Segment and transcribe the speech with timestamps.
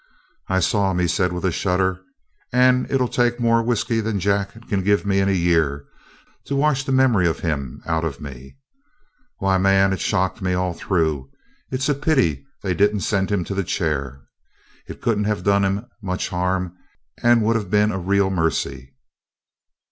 [0.47, 2.01] "I saw him," he said with a shudder,
[2.51, 5.85] "and it 'll take more whiskey than Jack can give me in a year
[6.45, 8.57] to wash the memory of him out of me.
[9.37, 11.29] Why, man, it shocked me all through.
[11.69, 14.23] It 's a pity they did n't send him to the chair.
[14.87, 16.73] It could n't have done him much harm
[17.21, 18.95] and would have been a real mercy."